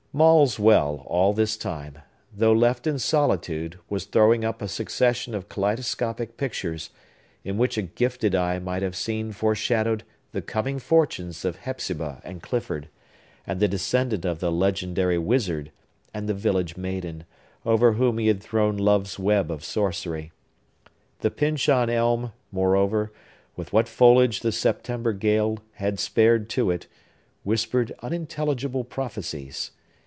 [0.13, 1.99] Maule's well, all this time,
[2.35, 6.89] though left in solitude, was throwing up a succession of kaleidoscopic pictures,
[7.45, 10.03] in which a gifted eye might have seen foreshadowed
[10.33, 12.89] the coming fortunes of Hepzibah and Clifford,
[13.47, 15.71] and the descendant of the legendary wizard,
[16.13, 17.23] and the village maiden,
[17.65, 20.33] over whom he had thrown love's web of sorcery.
[21.21, 23.13] The Pyncheon Elm, moreover,
[23.55, 26.87] with what foliage the September gale had spared to it,
[27.43, 29.71] whispered unintelligible prophecies.